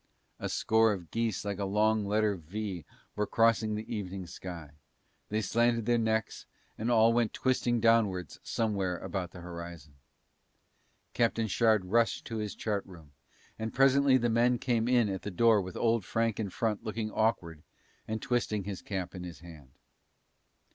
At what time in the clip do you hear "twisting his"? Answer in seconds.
18.23-18.81